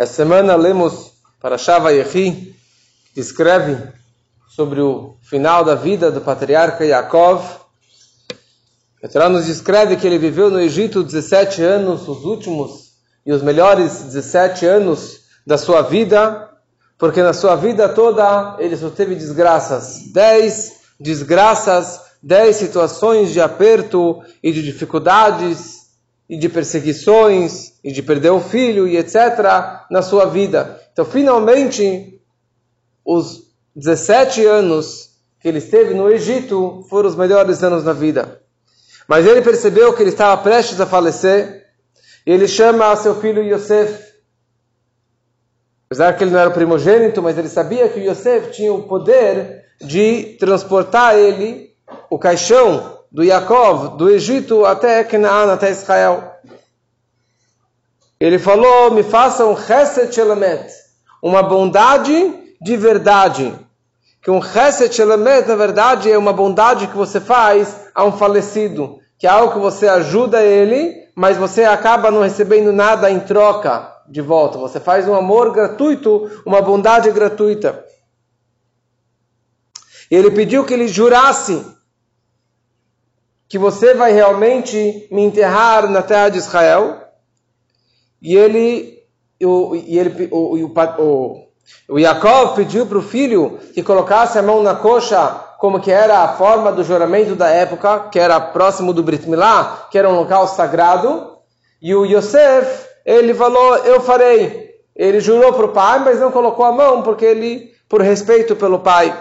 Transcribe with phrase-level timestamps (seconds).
[0.00, 1.10] Essa semana lemos
[1.40, 2.54] para Shava Yehi,
[3.12, 3.76] que descreve
[4.48, 7.42] sobre o final da vida do patriarca Yaakov.
[9.02, 12.92] A Torá nos descreve que ele viveu no Egito 17 anos, os últimos
[13.26, 16.48] e os melhores 17 anos da sua vida,
[16.96, 20.12] porque na sua vida toda ele só teve desgraças.
[20.12, 25.77] 10 desgraças, 10 situações de aperto e de dificuldades
[26.28, 29.16] e de perseguições e de perder o filho e etc.
[29.90, 30.80] na sua vida.
[30.92, 32.20] Então, finalmente,
[33.04, 35.08] os 17 anos
[35.40, 38.42] que ele esteve no Egito foram os melhores anos na vida.
[39.06, 41.64] Mas ele percebeu que ele estava prestes a falecer
[42.26, 44.06] e ele chama seu filho Yosef.
[45.86, 49.64] Apesar que ele não era o primogênito, mas ele sabia que Yosef tinha o poder
[49.80, 51.70] de transportar ele,
[52.10, 56.34] o caixão do Yaakov, do Egito até Canaan, até Israel.
[58.20, 60.70] Ele falou: me faça um chesed shelamet,
[61.22, 63.54] uma bondade de verdade.
[64.22, 68.98] Que um chesed shelamet, na verdade, é uma bondade que você faz a um falecido,
[69.18, 73.92] que é algo que você ajuda ele, mas você acaba não recebendo nada em troca
[74.08, 74.58] de volta.
[74.58, 77.84] Você faz um amor gratuito, uma bondade gratuita.
[80.10, 81.64] Ele pediu que ele jurasse
[83.48, 87.00] que você vai realmente me enterrar na terra de Israel.
[88.20, 89.02] E ele,
[89.42, 91.48] o, e ele, o, o,
[91.88, 96.18] o, Yaakov pediu para o filho que colocasse a mão na coxa, como que era
[96.18, 100.16] a forma do juramento da época, que era próximo do Brit Milá, que era um
[100.16, 101.38] local sagrado.
[101.80, 104.68] E o Yosef, ele falou, eu farei.
[104.94, 108.80] Ele jurou para o pai, mas não colocou a mão, porque ele, por respeito pelo
[108.80, 109.14] pai.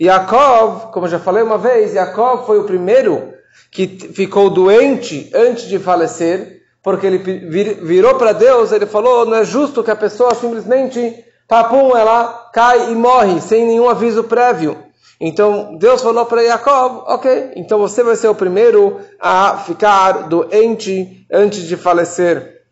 [0.00, 3.32] Yaakov, como já falei uma vez, Yaakov foi o primeiro
[3.70, 9.44] que ficou doente antes de falecer, porque ele virou para Deus, ele falou, não é
[9.44, 14.76] justo que a pessoa simplesmente, papum, ela cai e morre, sem nenhum aviso prévio.
[15.20, 21.24] Então Deus falou para Yaakov, ok, então você vai ser o primeiro a ficar doente
[21.32, 22.62] antes de falecer.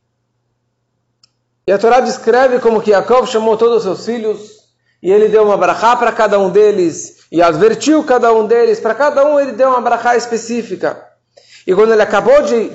[1.66, 4.51] E a Torá descreve como que Yaakov chamou todos os seus filhos,
[5.02, 8.78] e ele deu uma brachá para cada um deles e advertiu cada um deles.
[8.78, 11.02] Para cada um ele deu uma brachá específica.
[11.66, 12.70] E quando ele acabou de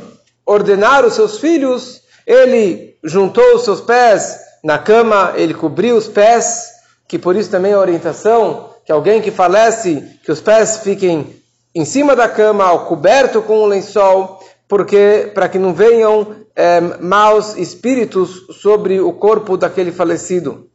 [0.45, 6.67] ordenar os seus filhos, ele juntou os seus pés na cama, ele cobriu os pés,
[7.07, 11.35] que por isso também é a orientação que alguém que falece, que os pés fiquem
[11.75, 17.57] em cima da cama, coberto com um lençol, porque para que não venham é, maus
[17.57, 20.69] espíritos sobre o corpo daquele falecido.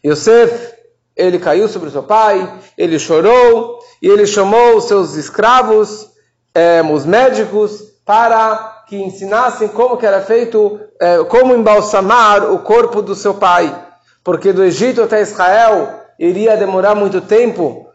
[0.06, 0.74] Yosef,
[1.16, 6.10] ele caiu sobre seu pai, ele chorou, e ele chamou seus escravos,
[6.54, 13.02] eh, os médicos, para que ensinassem como que era feito, eh, como embalsamar o corpo
[13.02, 13.74] do seu pai.
[14.24, 17.88] Porque do Egito até Israel iria demorar muito tempo,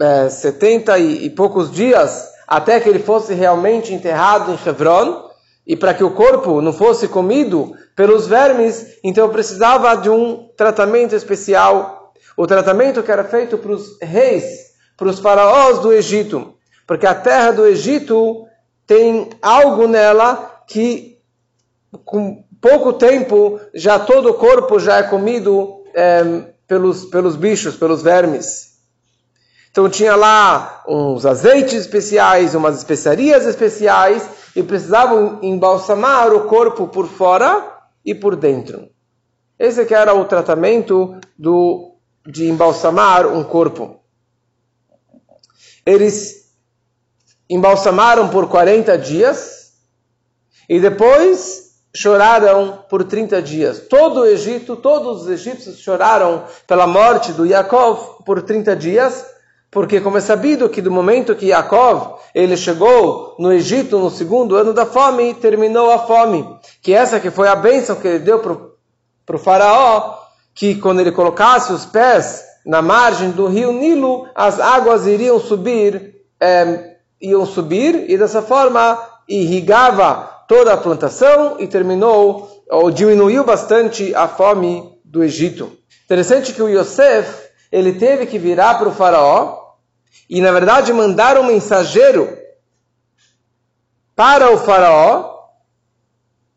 [0.00, 5.26] é, 70 e, e poucos dias até que ele fosse realmente enterrado em Hebron,
[5.66, 11.16] e para que o corpo não fosse comido pelos vermes, então precisava de um tratamento
[11.16, 12.12] especial.
[12.36, 14.44] O tratamento que era feito para os reis,
[14.96, 16.54] para os faraós do Egito.
[16.86, 18.46] Porque a terra do Egito
[18.86, 21.18] tem algo nela que,
[22.04, 28.02] com pouco tempo, já todo o corpo já é comido é, pelos, pelos bichos, pelos
[28.02, 28.75] vermes.
[29.76, 34.26] Então tinha lá uns azeites especiais, umas especiarias especiais
[34.56, 38.88] e precisavam embalsamar o corpo por fora e por dentro.
[39.58, 41.94] Esse que era o tratamento do,
[42.26, 44.00] de embalsamar um corpo.
[45.84, 46.54] Eles
[47.46, 49.74] embalsamaram por 40 dias
[50.70, 53.80] e depois choraram por 30 dias.
[53.80, 59.35] Todo o Egito, todos os egípcios choraram pela morte do Yaakov por 30 dias
[59.76, 64.56] porque como é sabido que do momento que Yaakov ele chegou no Egito no segundo
[64.56, 66.48] ano da fome, terminou a fome.
[66.80, 70.14] Que essa que foi a bênção que ele deu para o faraó,
[70.54, 76.22] que quando ele colocasse os pés na margem do rio Nilo, as águas iriam subir,
[76.40, 84.14] é, iam subir e dessa forma irrigava toda a plantação e terminou ou diminuiu bastante
[84.14, 85.70] a fome do Egito.
[86.06, 89.65] Interessante que o Yosef ele teve que virar para o faraó
[90.28, 92.36] e, na verdade, mandar um mensageiro
[94.14, 95.36] para o faraó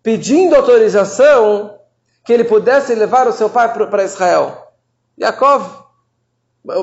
[0.01, 1.77] pedindo autorização
[2.25, 4.73] que ele pudesse levar o seu pai para Israel.
[5.19, 5.79] Yaakov.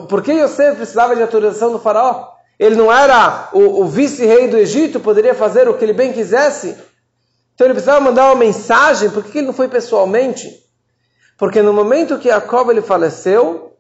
[0.09, 2.33] Por que Yosef precisava de autorização do faraó?
[2.59, 6.77] Ele não era o, o vice-rei do Egito, poderia fazer o que ele bem quisesse.
[7.55, 10.51] Então ele precisava mandar uma mensagem, por que ele não foi pessoalmente?
[11.39, 13.77] Porque no momento que Jacob ele faleceu,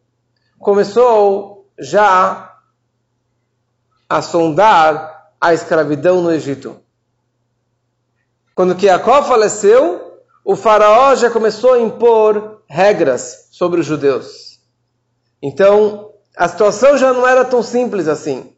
[0.59, 2.56] começou já
[4.09, 6.77] a sondar a escravidão no Egito.
[8.55, 14.61] Quando Jacob faleceu, o faraó já começou a impor regras sobre os judeus.
[15.43, 18.53] Então, a situação já não era tão simples assim.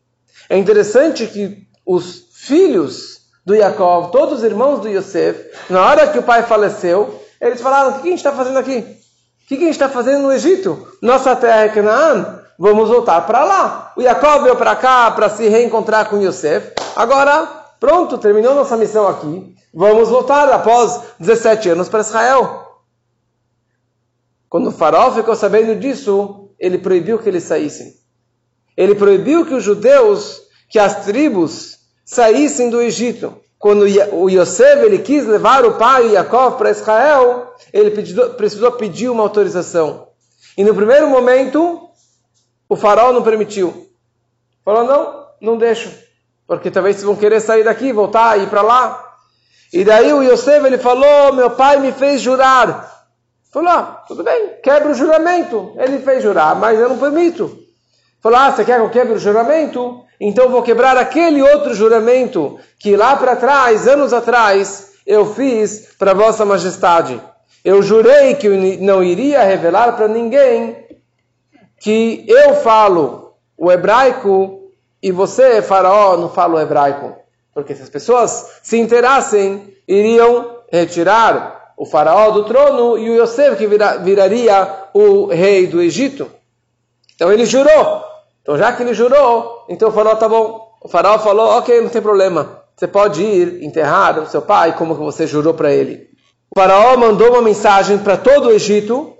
[0.49, 6.19] É interessante que os filhos do Jacob, todos os irmãos do Yosef, na hora que
[6.19, 8.79] o pai faleceu, eles falaram: o que a gente está fazendo aqui?
[8.79, 10.87] O que a gente está fazendo no Egito?
[11.00, 13.93] Nossa terra é Canaã, vamos voltar para lá.
[13.96, 16.72] O Jacob veio para cá para se reencontrar com Yosef.
[16.96, 17.46] Agora,
[17.78, 19.55] pronto, terminou nossa missão aqui.
[19.72, 22.66] Vamos voltar após 17 anos para Israel.
[24.49, 27.94] Quando o faraó ficou sabendo disso, ele proibiu que eles saíssem.
[28.76, 33.37] Ele proibiu que os judeus, que as tribos, saíssem do Egito.
[33.58, 33.82] Quando
[34.12, 39.22] o Yosef ele quis levar o pai Jacob para Israel, ele pediu, precisou pedir uma
[39.22, 40.08] autorização.
[40.56, 41.88] E no primeiro momento,
[42.69, 43.88] o faraó não permitiu.
[44.65, 45.91] Falou: não, não deixo.
[46.47, 49.05] Porque talvez vocês vão querer sair daqui, voltar, ir para lá.
[49.73, 53.06] E daí o Yosef ele falou: meu pai me fez jurar.
[53.53, 55.73] Falou: ah, tudo bem, quebra o juramento.
[55.76, 57.59] Ele fez jurar, mas eu não permito.
[58.20, 60.05] Falou: Ah, você quer que eu quebre o juramento?
[60.21, 66.14] Então vou quebrar aquele outro juramento que lá para trás, anos atrás, eu fiz para
[66.14, 67.21] Vossa Majestade.
[67.64, 70.88] Eu jurei que eu não iria revelar para ninguém
[71.80, 74.72] que eu falo o hebraico
[75.02, 77.14] e você, Faraó, não fala o hebraico.
[77.54, 83.56] Porque se as pessoas se interassem, iriam retirar o Faraó do trono e o Yosef
[83.56, 86.30] que viraria o rei do Egito.
[87.14, 88.04] Então ele jurou.
[88.42, 90.72] Então, já que ele jurou, então o faraó tá bom.
[90.82, 92.62] O faraó falou, ok, não tem problema.
[92.75, 96.08] Você pode ir enterrar o seu pai como você jurou para ele.
[96.50, 99.18] O faraó mandou uma mensagem para todo o Egito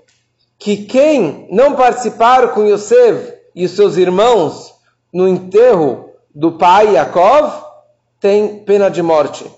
[0.59, 4.75] que quem não participar com Yosef e os seus irmãos
[5.11, 7.63] no enterro do pai Yaakov
[8.19, 9.49] tem pena de morte.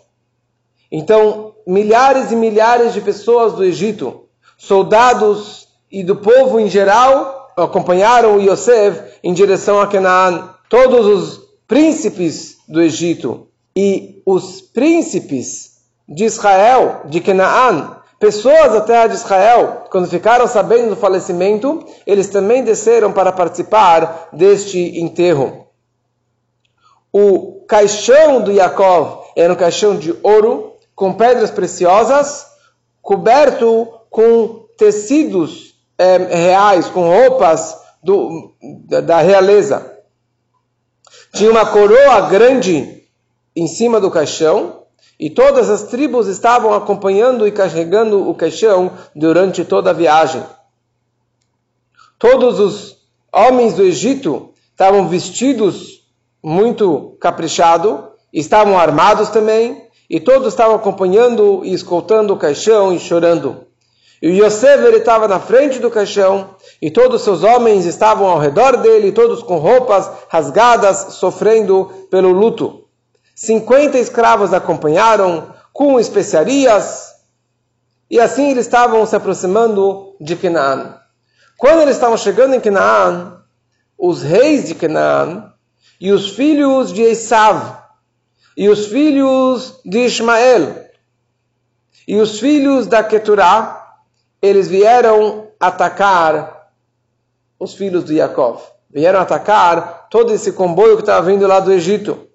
[0.91, 4.25] Então, milhares e milhares de pessoas do Egito,
[4.57, 10.53] soldados e do povo em geral, acompanharam Yosef em direção a Canaã.
[10.69, 15.71] Todos os príncipes do Egito e os príncipes
[16.07, 22.29] de Israel, de Canaã, pessoas da terra de Israel, quando ficaram sabendo do falecimento, eles
[22.29, 25.67] também desceram para participar deste enterro.
[27.11, 32.45] O caixão do Jacob era um caixão de ouro, com pedras preciosas,
[33.01, 38.53] coberto com tecidos é, reais, com roupas do,
[39.03, 39.97] da realeza.
[41.33, 43.03] Tinha uma coroa grande
[43.55, 44.80] em cima do caixão
[45.21, 50.43] e todas as tribos estavam acompanhando e carregando o caixão durante toda a viagem.
[52.17, 52.97] Todos os
[53.31, 56.01] homens do Egito estavam vestidos
[56.43, 63.67] muito caprichado, estavam armados também, e todos estavam acompanhando e escoltando o caixão e chorando.
[64.21, 68.27] E o Yosef ele estava na frente do caixão e todos os seus homens estavam
[68.27, 72.81] ao redor dele, todos com roupas rasgadas, sofrendo pelo luto.
[73.35, 77.15] 50 escravos acompanharam com especiarias
[78.09, 80.97] e assim eles estavam se aproximando de Canaã.
[81.57, 83.41] Quando eles estavam chegando em Canaã,
[83.97, 85.53] os reis de Canaã
[85.99, 87.77] e os filhos de Esav
[88.57, 90.85] e os filhos de Ismael
[92.07, 93.81] e os filhos da Keturah
[94.41, 96.69] eles vieram atacar
[97.59, 98.59] os filhos de Yaakov.
[98.89, 102.27] Vieram atacar todo esse comboio que estava vindo lá do Egito.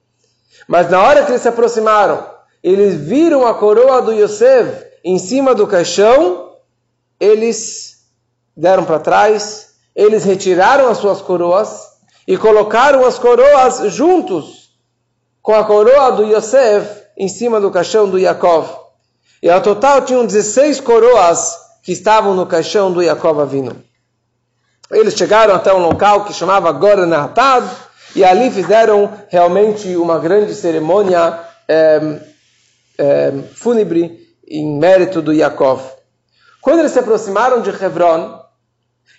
[0.67, 2.26] Mas na hora que eles se aproximaram,
[2.62, 6.57] eles viram a coroa do Yosef em cima do caixão,
[7.21, 8.05] eles
[8.57, 11.81] deram para trás, eles retiraram as suas coroas
[12.26, 14.71] e colocaram as coroas juntos
[15.41, 18.69] com a coroa do Yosef em cima do caixão do Yaakov.
[19.41, 23.81] E ao total tinham 16 coroas que estavam no caixão do Jacob Avino.
[24.91, 27.65] Eles chegaram até um local que chamava Goranatad
[28.16, 32.18] e ali fizeram realmente uma grande cerimônia é,
[32.96, 35.82] é, fúnebre em mérito do Yaakov.
[36.62, 38.40] Quando eles se aproximaram de Hebron,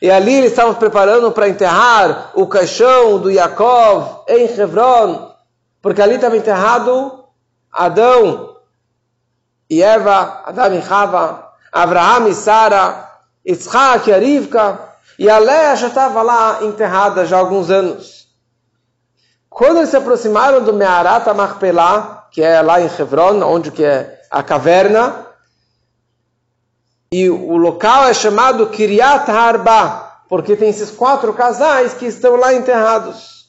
[0.02, 5.32] e ali eles estavam preparando para enterrar o caixão do Yaakov em Hebron,
[5.80, 7.24] porque ali estava enterrado
[7.72, 8.56] Adão
[9.70, 13.12] e Eva, Adão e Rava, Abraham e Sara,
[13.46, 14.80] Isaac e Rivka,
[15.20, 18.17] E a já estava lá enterrada já há alguns anos.
[19.58, 24.22] Quando eles se aproximaram do Mearat Marpelá, que é lá em Hebron, onde que é
[24.30, 25.26] a caverna,
[27.12, 32.54] e o local é chamado Kiryat Harba, porque tem esses quatro casais que estão lá
[32.54, 33.48] enterrados.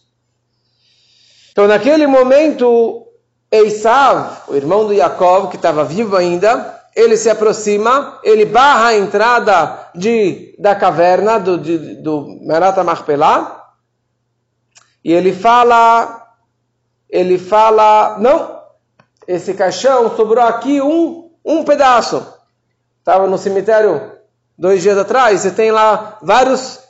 [1.52, 3.06] Então, naquele momento,
[3.52, 8.96] Esav, o irmão do Yaakov, que estava vivo ainda, ele se aproxima, ele barra a
[8.96, 12.38] entrada de, da caverna do, de, do
[15.04, 16.34] e ele fala,
[17.08, 18.62] ele fala, não,
[19.26, 22.26] esse caixão sobrou aqui um, um pedaço.
[22.98, 24.12] Estava no cemitério
[24.56, 26.80] dois dias atrás, você tem lá vários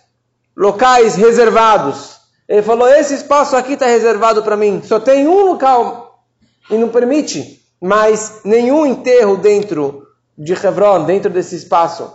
[0.57, 2.19] locais reservados.
[2.49, 6.25] Ele falou, esse espaço aqui está reservado para mim, só tem um local
[6.71, 12.13] e não permite mas nenhum enterro dentro de Hebron, dentro desse espaço,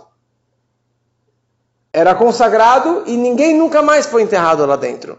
[1.92, 5.18] era consagrado e ninguém nunca mais foi enterrado lá dentro.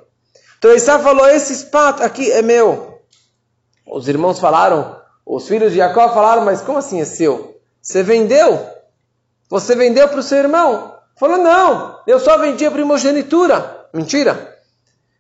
[0.66, 3.00] Então Isá falou: Esse espaço aqui é meu.
[3.86, 7.60] Os irmãos falaram, os filhos de Jacó falaram: Mas como assim é seu?
[7.80, 8.68] Você vendeu?
[9.48, 10.96] Você vendeu para o seu irmão?
[11.18, 13.88] Falou: Não, eu só vendi a primogenitura.
[13.94, 14.56] Mentira.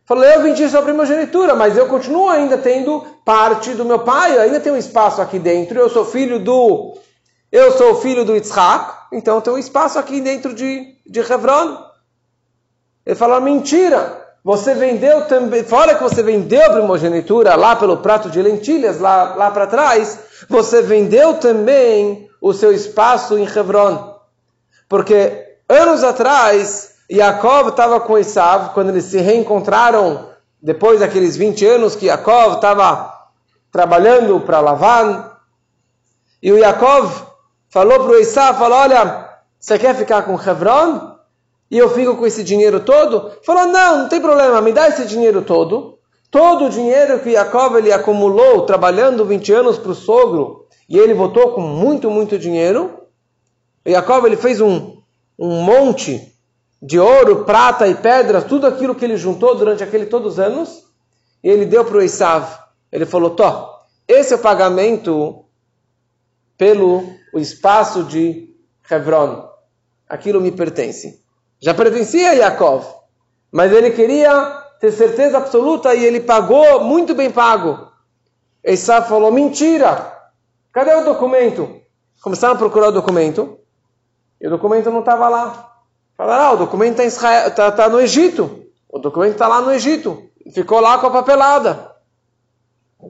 [0.03, 4.41] Falou, eu vendi sua primogenitura, mas eu continuo ainda tendo parte do meu pai, eu
[4.41, 6.95] ainda tenho um espaço aqui dentro, eu sou filho do...
[7.51, 11.83] Eu sou filho do Yitzhak, então eu tenho um espaço aqui dentro de, de Hebron.
[13.03, 18.29] Ele falou, mentira, você vendeu também, fora que você vendeu a primogenitura lá pelo prato
[18.29, 24.19] de lentilhas, lá, lá para trás, você vendeu também o seu espaço em Hebron.
[24.87, 30.29] Porque anos atrás, Yaakov estava com Esav, quando eles se reencontraram,
[30.61, 33.11] depois daqueles 20 anos que Yaakov estava
[33.71, 35.27] trabalhando para Lavan,
[36.39, 37.11] e o Yaakov
[37.67, 39.27] falou para o Esav, falou, olha,
[39.59, 41.14] você quer ficar com Hebron?
[41.75, 43.33] E eu fico com esse dinheiro todo?
[43.43, 45.99] Falou, não, não tem problema, me dá esse dinheiro todo.
[46.31, 51.13] Todo o dinheiro que Yaakov ele acumulou trabalhando 20 anos para o sogro, e ele
[51.13, 53.01] voltou com muito, muito dinheiro.
[53.85, 55.01] E Yaakov ele fez um,
[55.37, 56.33] um monte
[56.81, 60.85] de ouro, prata e pedras, tudo aquilo que ele juntou durante aquele todos os anos,
[61.43, 62.57] e ele deu para o Esav.
[62.89, 65.43] Ele falou: Tó, esse é o pagamento
[66.57, 67.03] pelo
[67.33, 68.55] o espaço de
[68.89, 69.49] Hebron.
[70.07, 71.24] Aquilo me pertence.
[71.59, 72.85] Já pertencia a Yaakov,
[73.51, 77.91] mas ele queria ter certeza absoluta e ele pagou muito bem pago.
[78.63, 80.13] Esav falou: Mentira!
[80.71, 81.81] Cadê o documento?
[82.21, 83.57] Começaram a procurar o documento
[84.41, 85.71] e o documento não estava lá.
[86.17, 88.65] Falaram, ah, o documento está tá, tá no Egito.
[88.89, 90.29] O documento está lá no Egito.
[90.53, 91.95] Ficou lá com a papelada.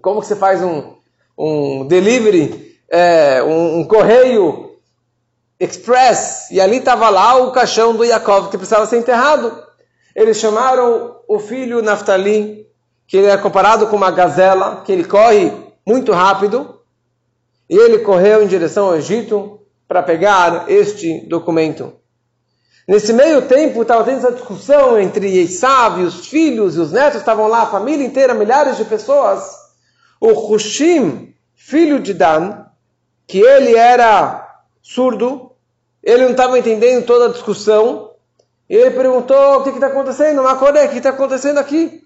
[0.01, 0.95] Como que você faz um,
[1.37, 4.64] um delivery, é, um, um, correio
[5.59, 9.63] express, e ali estava lá o caixão do Yaakov que precisava ser enterrado.
[10.15, 12.67] Eles chamaram o filho Naftali,
[13.07, 15.51] que ele é comparado com uma gazela, que ele corre
[15.85, 16.79] muito rápido,
[17.69, 21.93] e ele correu em direção ao Egito para pegar este documento.
[22.87, 27.19] Nesse meio tempo, estava tendo essa discussão entre Esav e os filhos e os netos,
[27.19, 29.43] estavam lá, a família inteira, milhares de pessoas.
[30.21, 32.65] O Hushim, filho de Dan,
[33.25, 34.44] que ele era
[34.85, 35.51] surdo,
[36.03, 38.11] ele não estava entendendo toda a discussão,
[38.69, 40.43] e ele perguntou, o que está acontecendo?
[40.43, 42.03] Macoré, o que está acontecendo aqui?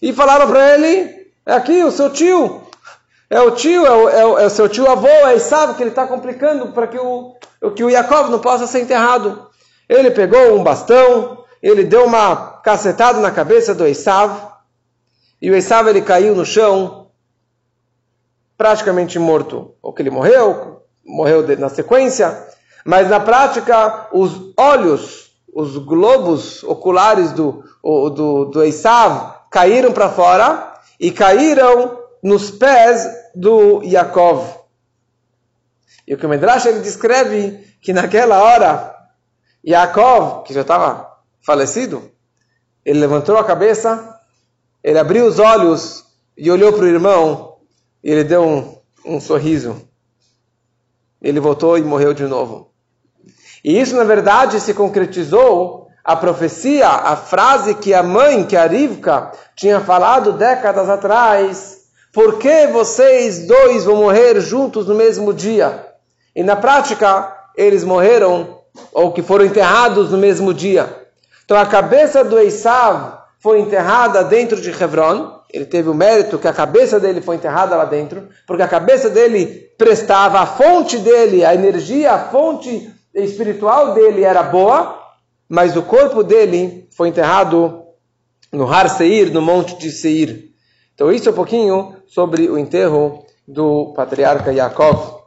[0.00, 2.62] E falaram para ele, é aqui o seu tio,
[3.28, 5.82] é o tio, é o, é o, é o seu tio avô, é Esav, que
[5.82, 7.36] ele está complicando para que o,
[7.76, 9.50] que o Yaakov não possa ser enterrado.
[9.86, 14.52] Ele pegou um bastão, ele deu uma cacetada na cabeça do Esav,
[15.40, 17.10] e o Esav ele caiu no chão,
[18.56, 19.74] praticamente morto.
[19.82, 20.79] Ou que ele morreu,
[21.10, 22.46] morreu na sequência,
[22.84, 30.74] mas na prática os olhos, os globos oculares do, do, do Esav caíram para fora
[30.98, 34.60] e caíram nos pés do Yaakov.
[36.06, 38.94] E o que o Medrash ele descreve que naquela hora
[39.66, 41.10] Yaakov, que já estava
[41.42, 42.10] falecido,
[42.84, 44.18] ele levantou a cabeça,
[44.82, 46.04] ele abriu os olhos
[46.36, 47.58] e olhou para o irmão
[48.02, 49.89] e ele deu um, um sorriso.
[51.20, 52.70] Ele voltou e morreu de novo.
[53.64, 58.66] E isso, na verdade, se concretizou a profecia, a frase que a mãe, que a
[58.66, 61.80] Rivka, tinha falado décadas atrás.
[62.12, 65.86] Por que vocês dois vão morrer juntos no mesmo dia?
[66.34, 68.60] E na prática, eles morreram
[68.92, 70.96] ou que foram enterrados no mesmo dia.
[71.44, 75.39] Então a cabeça do Esav foi enterrada dentro de Hebron.
[75.52, 79.10] Ele teve o mérito que a cabeça dele foi enterrada lá dentro, porque a cabeça
[79.10, 84.98] dele prestava, a fonte dele, a energia, a fonte espiritual dele era boa.
[85.48, 87.82] mas o corpo dele foi enterrado
[88.52, 90.50] no Har Seir, no Monte de Seir.
[90.94, 95.19] Então isso é um pouquinho sobre o enterro do patriarca Yaakov.